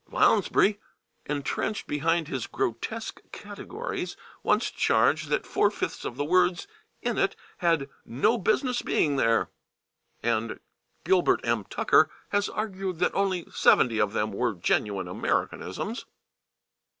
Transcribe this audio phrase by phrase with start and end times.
[0.09, 0.79] Lounsbury,
[1.27, 6.67] entrenched behind his grotesque categories, once charged that four fifths of the words
[7.03, 9.51] in it had "no business to be there,"
[10.23, 10.59] and [Pg040]
[11.03, 11.65] Gilbert M.
[11.65, 16.07] Tucker has argued that only 70 of them were genuine Americanisms.